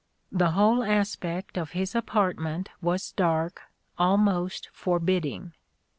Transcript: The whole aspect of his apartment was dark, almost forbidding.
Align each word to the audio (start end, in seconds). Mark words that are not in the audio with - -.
The 0.31 0.53
whole 0.53 0.83
aspect 0.83 1.59
of 1.59 1.73
his 1.73 1.93
apartment 1.93 2.69
was 2.81 3.11
dark, 3.11 3.61
almost 3.99 4.67
forbidding. 4.73 5.53